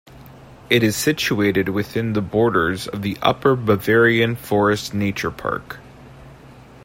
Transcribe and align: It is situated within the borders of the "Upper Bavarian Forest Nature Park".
It 0.67 0.81
is 0.81 0.95
situated 0.95 1.69
within 1.69 2.13
the 2.13 2.23
borders 2.23 2.87
of 2.87 3.03
the 3.03 3.19
"Upper 3.21 3.55
Bavarian 3.55 4.35
Forest 4.35 4.95
Nature 4.95 5.29
Park". 5.29 5.77